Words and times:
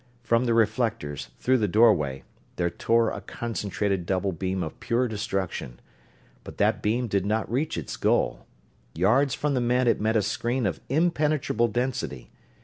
From 0.23 0.45
the 0.45 0.55
reflectors, 0.55 1.29
through 1.37 1.59
the 1.59 1.67
doorway, 1.67 2.23
there 2.55 2.71
tore 2.71 3.11
a 3.11 3.21
concentrated 3.21 4.07
double 4.07 4.31
beam 4.31 4.63
of 4.63 4.79
pure 4.79 5.07
destruction 5.07 5.79
but 6.43 6.57
that 6.57 6.81
beam 6.81 7.07
did 7.07 7.23
not 7.23 7.51
reach 7.51 7.77
its 7.77 7.95
goal. 7.97 8.47
Yards 8.95 9.35
from 9.35 9.53
the 9.53 9.61
men 9.61 9.87
it 9.87 10.01
met 10.01 10.17
a 10.17 10.23
screen 10.23 10.65
of 10.65 10.81
impenetrable 10.89 11.67
density. 11.67 12.31